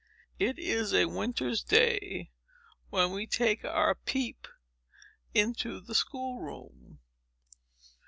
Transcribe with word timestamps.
It 0.39 0.57
is 0.57 0.95
a 0.95 1.05
winter's 1.05 1.61
day 1.61 2.31
when 2.89 3.11
we 3.11 3.27
take 3.27 3.63
our 3.63 3.93
peep 3.93 4.47
into 5.35 5.79
the 5.79 5.93
school 5.93 6.39
room. 6.39 6.97